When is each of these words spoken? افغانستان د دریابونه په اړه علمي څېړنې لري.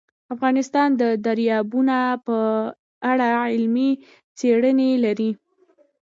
افغانستان 0.33 0.89
د 1.01 1.03
دریابونه 1.25 1.97
په 2.25 2.37
اړه 3.11 3.27
علمي 3.53 3.91
څېړنې 4.37 4.91
لري. 5.05 5.31